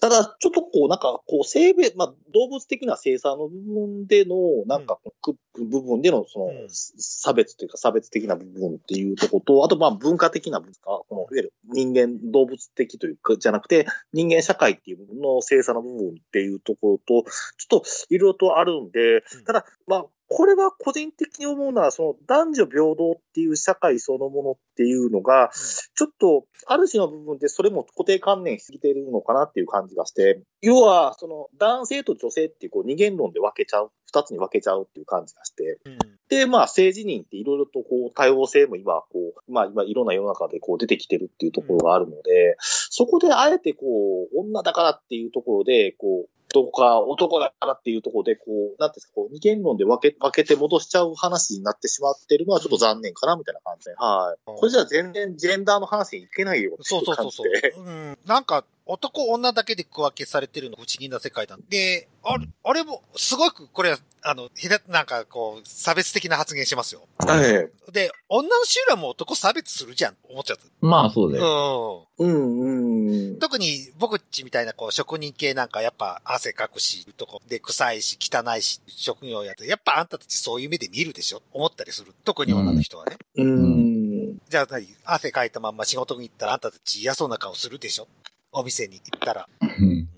[0.00, 6.68] ただ、ちょっとこう、なんか、こう、生命、まあ、動物的な生産の部分での、なんか、く部分での、その、うん。
[6.70, 25.50] 差別というか、差別的な部分っていうところと、あと、まあ、文化的な部分か、この、いわゆる人間、動物的というか、じゃなくて、人間社会っていう部分の生産の部分っていうところと、ちょっと、いろいろとあるんで、ただ、まあ、これは個人的に思うのは、その男女平等っていう社会そのものっていうのが、
[25.94, 35.98] ちょっと、ある種の部分でそれも固定観念しすぎているのかなっていう感じがして、要は、その男性と女性っていうこう二元論で分けちゃう、二つに分けちゃうっていう感じがして、うん。
[36.28, 43.86] で、まあ政治人っていろいろとこう多様性も今、こう、まあ今いろんな世の中でこう出てきてるっていうところがあるので、そこであえてこ
[44.30, 53.94] う、女だからっていうところで、こう、どこか男だからっていうところで、こう、なんていうんですか、こう、二元論で分け、分けて戻しちゃう話になってしまってるのはちょっと残念かな、みたいな感じで。
[53.96, 54.40] はい。
[54.44, 57.74] これじゃあ全然ジェンダーの話にいけないよそううそうそうそう感じで。。
[57.76, 58.18] うん。
[58.26, 67.02] なんか、男女だけで区分けされてるの不思議な世界なんで、あれ、あれも、すごく、これは、あの、ひだ、なんかこう、差別的な発言しますよ。
[67.18, 67.92] はい。
[67.92, 70.58] で、女の集団も男差別するじゃん、思っちゃう。
[70.80, 72.08] まあそうだよ。
[72.18, 72.30] うん。
[72.30, 73.38] うん、うん。
[73.38, 81.42] 特に僕っちみたいなこう職人系なんかやっぱ汗かくし、とこで臭いし汚いし職業やって、やっぱあんたたちそういう目で見るでしょ？
[81.52, 82.12] 思ったりする？
[82.24, 83.16] 特に女の人はね。
[83.36, 84.38] うん。
[84.48, 84.86] じゃあ何？
[85.04, 88.08] 汗かいたまんま仕事に行ったらあんたたち嫌そうな顔するでしょ？
[88.52, 89.48] お店に行ったら。
[89.60, 90.08] うん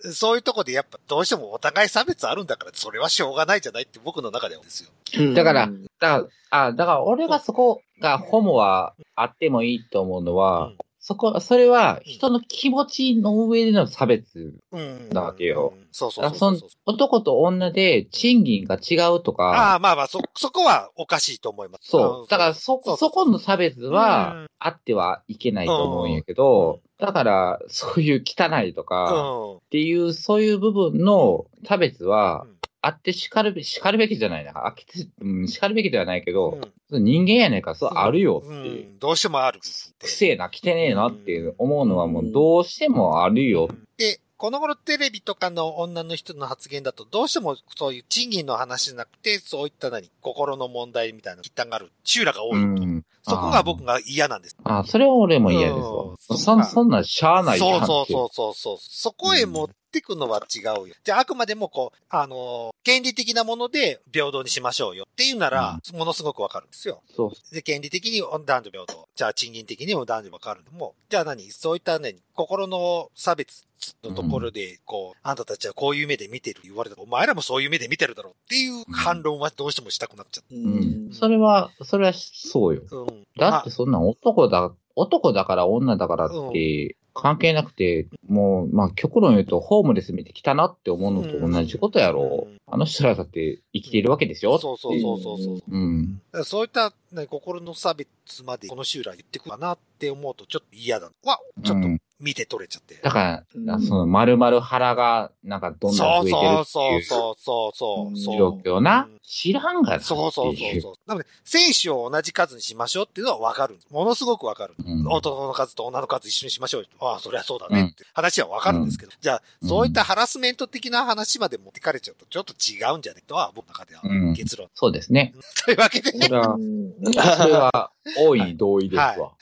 [0.00, 5.34] そういうとこでやっぱどうしてもお互い差別あるんだから、それはしょうがないじゃないって僕の中ではですよ。
[5.34, 14.54] だから、だから、あ、だから俺がそこがホモはあってもいいと思うのは、うんそこ、それは人の気持ちの上での差別。
[14.72, 15.08] うん。
[15.08, 15.86] だわけようん。
[15.90, 16.68] そうそうあそそうそうんそう。
[16.84, 21.88] 男と女で賃金が違うとあか、あ、まあまあ、そ、そこはおかしいと思います。
[21.88, 22.30] そう。
[22.30, 29.56] だからそそ、そこの差別うはんあってはいけないと思うんやけど、だから、そういう汚いとか、うん。
[29.58, 34.66] っていう、そういう部分の差別はうん、あって叱るべき、叱るべきじゃないな。
[34.66, 38.96] あきてうん、叱るべきではないけど、うん人間やねんから、そうあるよってういう。
[38.96, 38.98] ん。
[38.98, 39.60] どうしてもある。
[39.60, 39.66] く
[40.08, 43.68] せえな、来てねえなっていう思うのはもうどうしてもあるよ。
[43.98, 53.04] で、この頃テレビとかの女の人の発言だと、どうしてもそういう賃金の話じゃなくて、そういった何、心の問題みたいな、一旦がある集落が多いと。
[53.34, 53.40] うん。
[53.40, 54.56] そこが僕が嫌なんです。
[54.64, 56.16] あ、それは俺も嫌ですうんわ。
[56.18, 58.76] そん、そんなんしゃあないそうそうそうそうそう。
[58.80, 60.94] そこへ持ってくのは違うよ。
[61.04, 67.02] じゃあ、あくまでもこう、あのー、権利的なもので平等にしましょうよっていうなら、ものすごくわかるんですよ。
[67.14, 67.54] そう。
[67.54, 69.08] で、権利的に男女平等。
[69.14, 71.50] じゃあ、賃金的にも男女わかるのも、じゃあ何？
[71.50, 73.66] そういったね、心の差別
[74.04, 81.10] のところで、こう、あんたたちはこういう目で見てる言われたら、お前らもそういう目で見てるだろうっていう反論はどうしてもしたくなっちゃっううん。
[81.12, 82.82] それは、それはそうよ。
[82.88, 82.96] た。
[82.96, 83.17] うん。
[83.38, 92.58] だってそんなん男だ、男だから女だからって関係なくて、もう、まあ極論言うとホームレス見てきたなって思うのと同じことやろうん。
[92.70, 94.58] あの人らだって生きているわけですよ。
[94.58, 95.62] そうそうそうそうそう。
[95.68, 96.20] うん。
[96.44, 98.10] そういった、ね、心の差別
[98.44, 101.10] までこの集落言ってくるかなって思うとちょっと嫌だ。
[101.24, 102.96] わ、ちょっとうん見て取れちゃって。
[102.96, 108.36] だから、うんその丸々腹がなんかどんどん増えてるそうっていうそうそうそうそうそう。
[108.36, 109.06] 状況な？
[109.08, 109.18] うん。
[109.22, 110.94] 知らんがなそうそうそうそう。
[111.06, 113.78] なので、選手を同じ数にしましょうっていうのはわかる。
[113.90, 114.74] ものすごくわかる。
[114.78, 116.88] うん男の数と女の数一緒にしましょうよ。
[117.00, 119.12] ああ、そりゃそうだねって話はわかるんですけど。
[119.20, 124.68] じゃあ、うんそういったハラスメント的な話まで持ってかれちゃうと、ちょっと違うんじゃねとは、僕の中ではうん結論。
[124.74, 125.34] そうですね。
[125.64, 129.32] というわけでそ、れは、うんそれは、大い同意ですわ。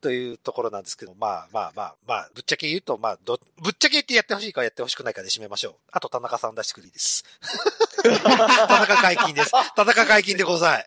[0.00, 5.74] というところなんですけど、まあまあまあまあ、ぶっちゃけ言うと、まあ、ど、ぶっちゃけってやってほしいかやってほしくないかで締めましょう。
[5.92, 7.24] あと、田中さん出してくれいいです。
[8.02, 9.50] 田中解禁です。
[9.74, 10.86] 田中解禁でござい。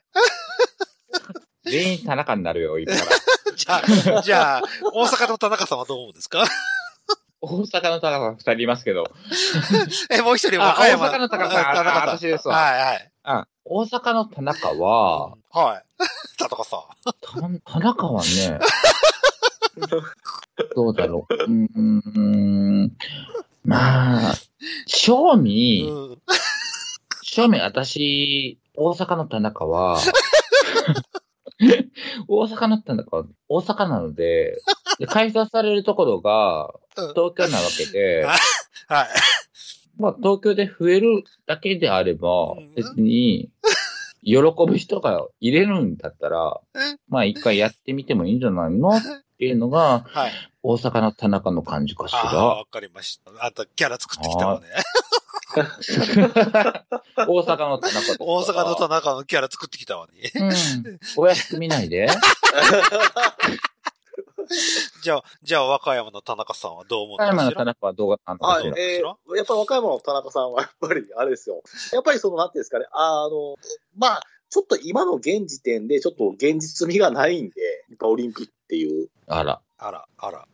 [1.65, 3.12] 全員田中になるよ、今から。
[3.56, 3.82] じゃ
[4.17, 4.62] あ、じゃあ、
[4.93, 6.45] 大阪の田中さんはどう思うんですか？
[7.41, 9.06] 大阪の田中さん二人いますけど。
[10.12, 11.10] え、もう一人、あ和歌山。
[11.10, 12.10] 大阪の田中さんあ田中さん。
[12.10, 13.12] あ私ですわはいはい。
[13.23, 15.84] あ、大阪の田中は、はい。
[16.38, 16.82] 田中さん。
[17.06, 17.13] た
[17.71, 18.60] 田中はね、
[20.75, 21.33] どうだろう。
[21.33, 22.91] うーん、
[23.63, 24.33] まあ、
[24.85, 26.17] 正味、うん。
[27.23, 29.99] 正味私、大阪の田中は、
[32.27, 34.57] 大阪の田中は大阪なので、
[34.97, 38.23] で開催されるところがうん東京なわけで、
[38.87, 39.07] はい。
[39.97, 43.49] まあ東京で増えるだけであればうん、別に、
[44.23, 44.37] 喜
[44.67, 48.89] ぶ人が入れるんだったらうん、まあ一回やってみてもいいんじゃないの？
[48.89, 49.01] っ
[49.39, 50.32] ていうのが、はい。
[50.62, 52.43] 大阪の田中の感じかしああ、ら。
[52.43, 53.32] わかりました。
[53.45, 54.67] あんたキャラ作ってきたわね。
[57.15, 60.32] 大阪の田中とか大阪の田中のキャラ作ってきたわね。
[60.36, 60.52] うん。
[61.15, 62.08] お安く見ないで。
[65.02, 68.82] じゃあ、じゃあ、和歌山の田中さんはどう思うん岡山ですかの田中は動画担当はいして、る。
[68.95, 71.62] えー、やっぱ和歌山の田中さんは、やっぱり、あれですよ。
[71.93, 73.56] やっぱりその、なんていうんですかね、あの、
[73.95, 79.62] まあ、ちょっと今の現時点で、ちょっと現実味がないんで、やっぱオリンピックっていう、あら。
[79.77, 80.47] あら、あら。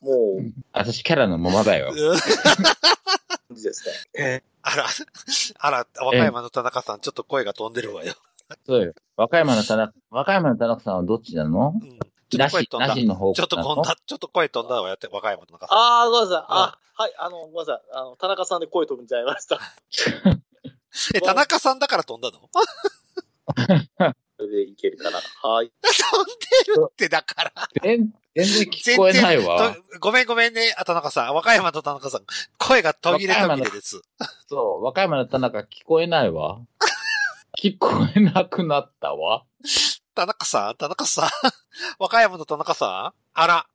[0.00, 1.94] もう、私キャラのままだよ。
[1.94, 4.42] ですね。
[4.62, 4.86] あら、
[5.58, 8.14] あら、和歌山の田中さん、ちょっと声が飛んでるわよ。
[8.66, 8.92] そうよ。
[9.16, 11.74] 和歌山の田中、和歌山の田中さんはどっちなの？
[11.80, 12.94] うんちょっと声飛んだな。
[12.94, 15.78] しの方ちょっとこんな、ちょっと声飛んだわよって、和歌山の田中さん。
[15.78, 16.44] ああ、ごめんなさい。
[16.48, 17.80] あ、はい、あの、ごめんなさい。
[17.92, 19.60] あの、田中さんで声飛んじゃいました。
[21.14, 22.48] え、田中さんだから飛んだの？
[24.38, 25.18] それでいけるかな。
[25.48, 25.72] はい。
[25.80, 26.32] 飛んで
[26.74, 27.52] るってだから。
[27.82, 29.74] 全全然聞こえないわ。
[29.74, 31.34] とごめんごめんね、あ田中さん。
[31.34, 32.22] 和歌山の田中さん。
[32.58, 34.02] 声が途切れ途切れです。
[34.48, 36.58] そう、和歌山の田中聞こえないわ。
[37.58, 39.44] 聞こえなくなったわ。
[40.14, 41.30] 田中さん田中さん
[41.98, 43.40] 和歌山の田中さん？
[43.40, 43.66] あら。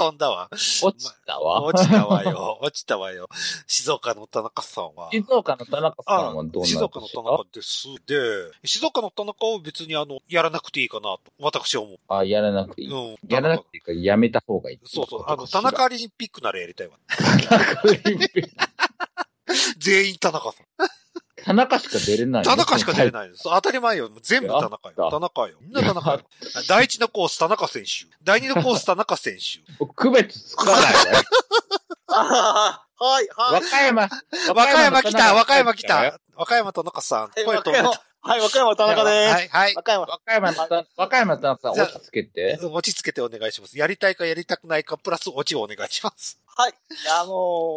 [0.00, 0.48] 飛んだわ。
[0.50, 1.62] 落ちたわ。
[1.62, 2.58] 落ちたわよ。
[2.62, 3.28] 落ちたわよ。
[3.66, 5.10] 静岡の田中さんは。
[5.12, 7.86] 静岡の田中さんはどうなんですか静岡の田中です。
[8.06, 8.16] で、
[8.64, 11.98] 静岡の田中は別にあの、やらなくていいかなと、私は思う。
[12.08, 12.90] あ、やらなくていい。
[12.90, 13.16] うん。
[13.28, 14.80] やらなくていいからやめた方がいい。
[14.86, 15.24] そうそう。
[15.26, 16.94] あの、田中オリンピックならやりたいわ。
[17.46, 18.10] 田中オリンピ
[18.40, 18.50] ック
[19.78, 20.66] 全員田中さん。
[21.50, 22.44] 田中しか出れない。
[22.44, 23.12] 田中しか出れい。
[23.12, 23.30] ない。
[23.42, 24.08] 当たり前よ。
[24.22, 25.10] 全部田中よ。
[25.10, 25.58] 田中よ。
[25.60, 26.20] みんな田中よ。
[26.68, 28.06] 第一のコース田中選手。
[28.22, 29.60] 第二のコース田中選手。
[29.96, 30.86] 区別つかないわよ。
[32.12, 33.54] ああ、はい、はい。
[33.54, 34.08] 和歌山。
[34.54, 37.20] 和歌山来た和歌山来よた和歌山田中さん。
[37.22, 38.02] はい声和歌山止めた。
[38.22, 39.32] はい、和歌山田中です。
[39.32, 39.74] はい、はい。
[39.74, 40.06] 和歌山。
[40.06, 40.46] 和歌山
[40.96, 42.58] 和歌山の田中さん、じゃあ落ち着けて。
[42.62, 43.78] 落ち着けてお願いします。
[43.78, 46.39] やりたいかやりたくないか、プラス落ちをお願いします。
[46.56, 46.74] はい。
[47.20, 47.32] あの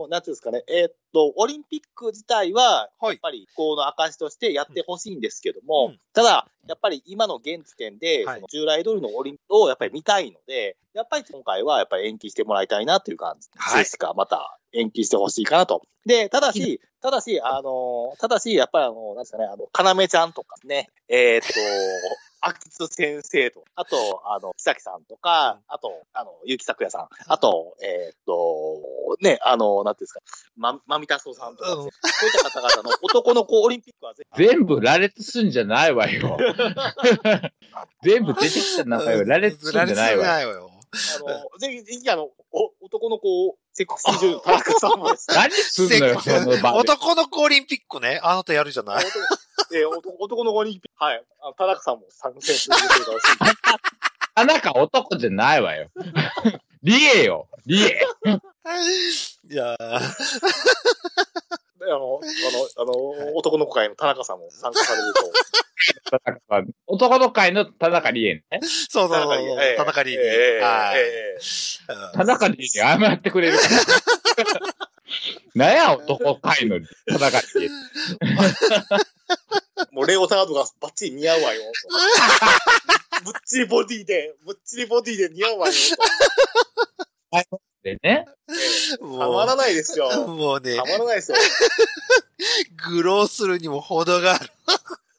[0.07, 0.63] ーなんていうんですかね。
[0.67, 15.81] えーっと、オリンピック自体は、はいやっぱり、この証としてやってほしいんですけども、うんただ、やっぱり今の現時点で、はい従来通りのオリンピックをやっぱり見たいので、やっぱり今回はやっぱり延期してもらいたいなという感じはいですか、また延期してほしいかなと。
[16.05, 21.53] で、ただし、ただし、あのーただし、やっぱりあの、なんですかね、あの、かなめちゃんとかね、えーっと、
[22.45, 30.19] 秋津先生と、あと、あの、木崎さんとか、あと、あの、ゆきさくやさん、あと、えーっと、ね、あの、なんていうんですか、
[30.57, 31.91] ま、まみたそうさんとか、うんそういっ
[32.43, 36.37] た方々の男の子オリンピックは、全部羅列すんじゃないわよ。
[38.03, 39.23] 全部出てきた中よ。
[39.23, 40.31] 羅列すんじゃないわよ。
[40.33, 40.69] ないわよ。
[40.93, 46.79] あの、ぜひ、ぜひ、あの、お男の子をセクシー女優、田中さんもですね、何すんのよ、その場で。
[46.79, 48.19] 男の子オリンピックね。
[48.21, 49.03] あなたやるじゃない？
[49.03, 49.19] 男
[49.73, 52.75] えー男男の子オリンピック、はい、あの田中さんも参戦する。
[54.35, 55.89] 田中男じゃないわよ。
[56.83, 58.05] リエよ、リエ。
[59.49, 59.99] いやー
[61.79, 62.21] であの、あの、
[62.77, 65.21] あの、男の子会の田中さんも参加されると。
[66.87, 68.43] 男の会の田中理恵ね。
[68.61, 69.39] そうそうそう
[69.77, 70.59] 田中理恵
[72.13, 73.71] 田中理恵に謝ってくれるから。
[75.55, 77.69] なんや、男会の田中理恵。
[79.91, 81.61] もうレオタードがバッチリ似合うわよ。
[83.23, 85.73] ぶっちりボディで、ぶっちりボディで似合うわよ。
[87.83, 88.03] でね。
[88.03, 88.25] え
[88.93, 90.27] えたもまらう、ないですよ。
[90.27, 91.37] もうねた、まらないですよ。
[92.89, 94.49] グローするにも程がある。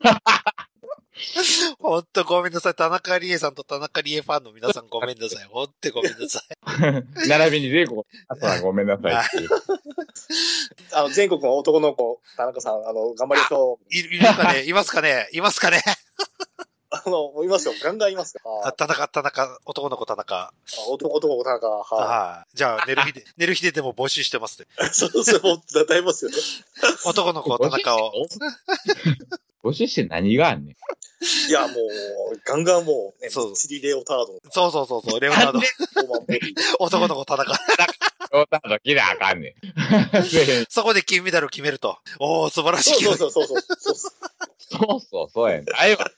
[1.78, 2.74] ほんとごめんなさい。
[2.74, 5.44] 田中理恵さんと田中理恵ファンの皆さんごめんなさい。
[5.44, 7.28] ほんとごめんなさい。
[7.28, 9.48] 並びにレイコ、あとはごめんなさいっていう。
[10.92, 13.94] あの、全国の男の子、田中さん、あの、頑張りましょう。
[13.94, 14.64] いいるかね？
[14.66, 15.28] いますかね？
[15.32, 15.82] いますかね？
[16.90, 17.74] あの、いますよ。
[17.82, 18.40] ガンガンいますよ。
[18.64, 20.36] あ田中、田中、男の子田中。
[20.36, 20.52] あ
[20.88, 22.56] 男、男、田中、ははい。
[22.56, 24.66] じゃあ、寝る日で、 寝る日ででも募集してますね。
[24.80, 24.94] い。
[24.94, 26.36] そうそう、もう、だいぶますよね。
[27.04, 28.12] 男の子田中を。
[29.64, 30.76] 募集して何があんねん。
[31.48, 31.70] いや、もう、
[32.44, 35.58] ガンガンもう、ね、そうぶっちりレオタードのそうそうそうそう、レオナルド。
[35.58, 36.54] オーマンボディ。
[36.78, 37.52] 男の子田中。
[38.30, 39.54] ロータード切らあかん ねん。
[40.68, 41.98] そこで金メダルを決めると。
[42.18, 43.04] おー、素晴らしい。
[43.04, 43.94] そうそうそうそうそう。
[44.58, 45.66] そ うそうそう、そうやねん。
[45.76, 46.10] あいわ。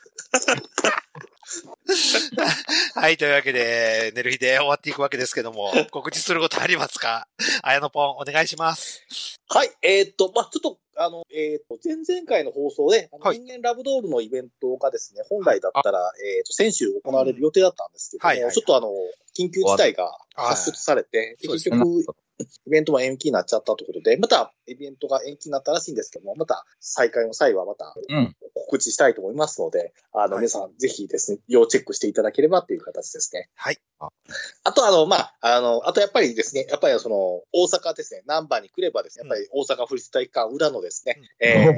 [2.94, 7.28] はい、というわけで、寝る日で終わっていくわけですけども、 告知することありますか？
[7.62, 9.02] 綾野ポン、お願いします。
[9.48, 13.38] はい、えーっと、まあちょっと、あの、えーっと、前々回の放送で、はい。
[13.38, 18.88] 人間ラブドールのイベントがですね、本来だったら、えーっと、先週行われる予定だったんですけども、はいはいちょっとあの、
[19.38, 28.36] 緊急事態が発出されて、そうです結局、イベントも延期になっちゃったということで、またイベントが延期になったらしいんですけども、また再開の際はまたうん。
[28.66, 33.48] 告知したいと思いますので、あの、はい皆さんぜひですね、要チェックしていただければという形ですね。
[33.54, 33.78] はい。
[34.64, 37.16] あと、あの、まあ、あの、あとやっぱりですね、やっぱりその、
[37.52, 41.70] 大阪ですね、ナンバーに来ればですね、やっぱり大阪府立体育館裏のですね、うんえ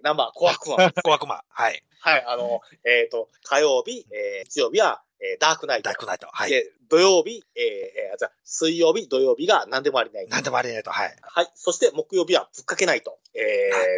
[0.00, 0.92] ー、 ナンバー小悪魔。
[1.02, 1.42] 小悪魔。
[1.48, 1.82] はい。
[2.00, 5.88] はい、あの、えっ、と、火曜日、えー、日曜日は、えー、ダークナイト。
[5.88, 6.28] ダークナイト。
[6.30, 6.50] はい。
[6.50, 10.28] で、土曜日、えー、えー、じゃあ水曜日、土曜日が何でもありない。
[10.28, 10.92] なんでもありないと。
[10.92, 11.16] はい。
[11.22, 11.50] はい。
[11.56, 13.18] そして木曜日はぶっかけないと。
[13.34, 13.40] え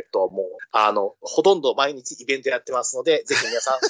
[0.05, 3.81] ー、っと、もう、あの、ほとんど毎日イベントやってますので、 ぜひ皆さん、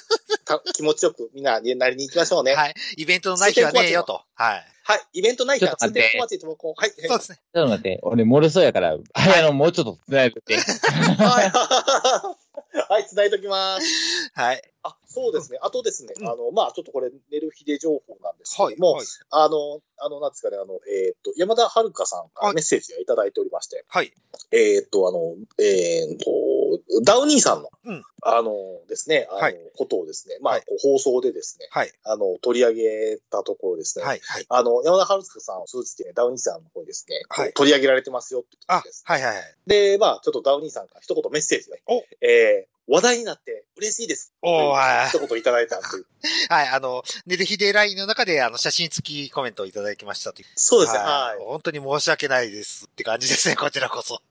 [0.44, 2.54] た気持ちよくみんなになりに行きましょうね。
[2.54, 2.64] はい。
[2.64, 2.74] はい。
[2.96, 4.22] イベントのない日はねえよと。
[4.34, 4.64] はい。
[5.12, 6.90] イベントないから、ちょっと待って通天小町ともこう、はい。
[6.90, 7.38] そうですね。
[7.54, 10.56] ちょっと待って、俺漏れそうやから、あの、もうちょっと繋いでて。
[10.56, 12.46] はい。
[12.88, 13.86] はい、繋いときます。
[14.34, 14.62] はい。
[14.82, 15.58] あ、そうですね。
[15.62, 18.76] あとですね、うんあの、まあちょっとこれ、寝る日で情報なんですけはい。
[18.76, 19.06] ども、はい。
[19.30, 24.12] あの、あの、なんですかね、あの、えーっと、山田遥さんからはいメッセージをいただいておりまして、はい。
[24.52, 28.50] えーっと、あの、えーっと、ダウニーさんの、うんあの
[28.88, 31.92] ですね、あの、はいことをですね、まあ、はい放送でですね、はい。
[32.04, 34.20] あの、取り上げたところですね、はい。
[34.22, 34.46] はい。
[34.48, 39.44] あの、山田遥さんを通じて、ね、ダウニーさんの方にですね、はい取り上げられてますよってことあです。、はいはいはい。
[39.66, 44.32] で、まあ、ちょっとダウニーさんから一言メッセージね、おえー、話題になって嬉しいです。
[44.42, 46.06] おーはい一言いただいたという。
[46.48, 50.48] はい、あの、ネルヒデラインの中で、あの、写真付きコメントをいただきましたという。
[50.54, 51.44] そうですね、はい。
[51.44, 54.22] 本当に申し訳ないですって感じですね、こちらこそ。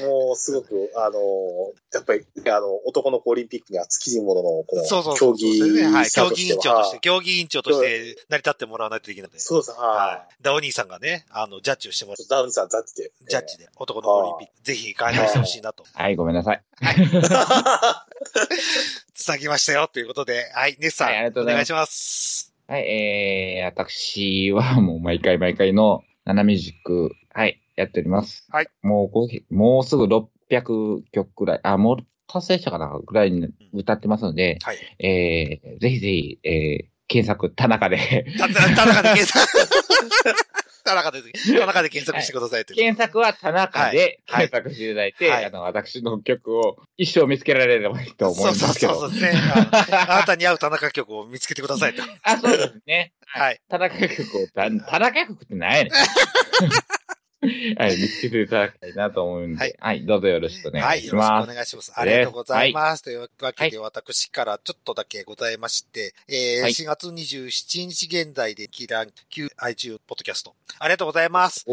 [0.00, 1.18] もう、すごく、あの、
[1.92, 5.32] やっぱり、あの、男の子オリンピックには尽きるものの、この、そうそうそう。
[5.32, 5.94] 競技そうですね。
[5.94, 6.10] はい。
[6.10, 9.40] 競技委員長として、してははい競技委員長として成り立ってもらわないといけないので。
[9.40, 12.28] そうです、ははいダオニーさんがね、あの、ジャッジをしてもらう。
[12.28, 13.12] ダウンさん、ザッチで。
[13.28, 15.84] ジャッジで、男の子オリンピック、ぜひ開催してほしいなと。
[15.92, 16.62] はい、ごめんなさい。
[19.14, 22.54] つなぎましたよ、ということで、はい、ネスさん、はいお願いします。
[22.68, 28.46] はい、えー、私はもう毎回毎回のナナミュージック、はい、やっております。
[28.50, 28.68] はい。
[28.82, 31.96] もうもうすぐ600曲くらい、あ、もう
[32.26, 34.78] 達成したかなぐらいに歌ってますので、はい。
[34.98, 39.46] えー、ぜひぜひ、えー、検索、田中で、田中で検索。
[40.86, 42.76] 田中で、田中で検索してくださいという。
[42.76, 48.94] 検索は田中ではい検索していただいて、はいあの、私の曲を一生見つけられればいいと思いますけど。
[48.94, 49.40] そうそうそうですね。
[49.90, 52.02] あ あなたに合う田中曲を見つけてくださいと。
[52.22, 53.12] あ、そうですね。
[53.26, 53.60] はい。
[53.68, 55.92] 田中曲を、た田中曲って何やねん。
[57.78, 61.54] はい、見つけていただきたいなと思うんで、ははいい、どうぞよろしくお願はいい、しよろしくおます。
[61.54, 61.92] 願いします。
[61.94, 63.02] ありがとうございます。
[63.02, 70.54] というわけで、私からちょっとだけございまして、えーはい4月27日現在でキラン Q iTunes ポッドキャスト。
[70.78, 71.64] ありがとうございます。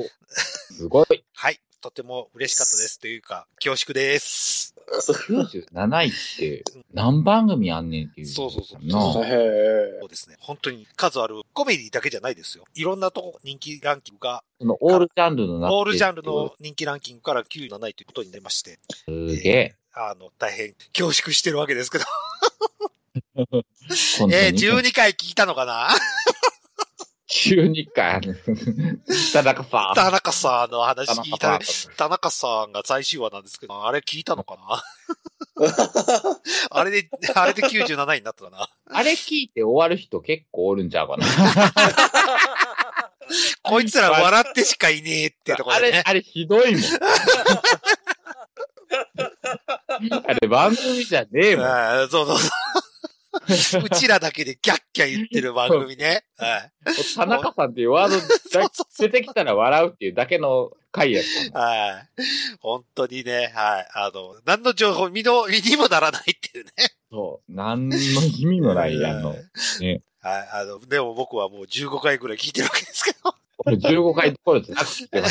[0.72, 1.24] すごい。
[1.34, 1.59] はい。
[1.82, 2.99] とても嬉しかったです。
[2.99, 4.62] というか、恐縮です。
[4.91, 6.63] 97位って
[6.93, 8.27] 何番組あんねんっていう。
[8.27, 10.36] そうそうそうなあへえそうですね。
[10.39, 12.65] 本当に数あるコメディだけじゃないですよ。
[12.75, 19.75] いろんなとこ人気ランキングが、そのオールジャンルの中オールジャンルの人気ランキングから9位がないということになりまして、すげえ。
[19.93, 22.05] あの、大変恐縮してるわけですけど。
[23.36, 25.89] えー、12回聞いたのかな？
[27.30, 28.21] 12回。
[29.32, 29.95] 田中さん。
[29.95, 31.59] 田中さんの話田聞いた。
[31.97, 34.84] 田中さんが最終話なんですけど、あれ聞いたのかな？
[36.71, 41.26] あれで、あれで97位になったかなあれ聞いて終わる人結構おるんちゃうかな。
[43.63, 45.99] こいつら笑ってしかいねえってところでね、。
[45.99, 46.84] あれあれひどいもん。
[50.28, 51.67] あれ番組じゃねえもん
[52.09, 52.49] そうそうそう。
[53.84, 56.23] うちらだけでキャッキャ言ってる番組ね。
[56.38, 56.71] はい。
[57.15, 58.17] 田中さんっていうワード
[58.59, 58.69] だ
[58.99, 61.59] 出てきたら笑うっていうだけの回やった。
[61.59, 62.07] はい。
[62.59, 63.88] 本当にね、はい。
[63.93, 66.71] あの、何の情報、身の、 身にもならないっていうね。
[67.11, 67.51] そう。
[67.51, 69.36] 何の意味もない、あのうん、
[69.81, 70.01] ね。
[70.21, 70.49] はい。
[70.53, 73.36] あの、でも僕はもう15回ぐらい聞いてるわけですけど。
[73.60, 75.22] 俺15回どころじゃなくて。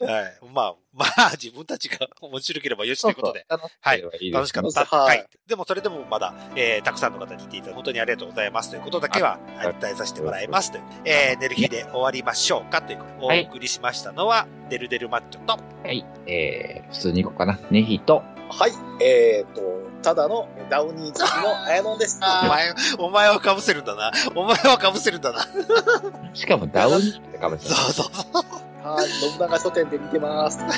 [0.00, 0.38] はい。
[0.52, 3.46] まあ、まあ、自分たちが面白ければよしということで。
[3.48, 4.84] 楽しはい楽しかった。
[4.84, 5.26] はいはい。
[5.46, 9.38] でもそれでもまだ、えー、たくさんの方に聞いていただき本当にありがとうございますということだけは、
[9.80, 10.84] 伝えさせてもらいますという。
[11.04, 16.04] えー、寝る日で終わりましょうかということで、はいお送りしましたのは、デルデルマッチョと、はい。
[16.26, 17.58] えー、普通に行こうかな。
[17.70, 18.72] ネヒと、はい。
[19.02, 19.62] えっ、と、
[20.04, 22.20] ただのダウニー好きのあやのんです。
[22.22, 24.12] お前、お前はぶせるんだな。
[24.34, 25.46] お前は被せるんだな。
[26.34, 28.86] しかもダウニーってかぶってそうそうそう。
[28.86, 30.58] はい、信長書店で見てます。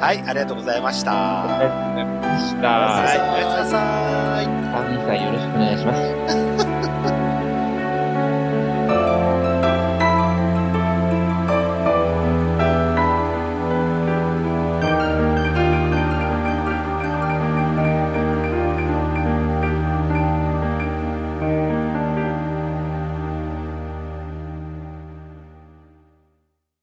[0.00, 1.12] はい、ありがとうございました。
[1.12, 2.68] ありがとうございました。
[2.68, 4.60] はい、おやすみなさい。
[5.10, 6.00] さんよろしくお願いします。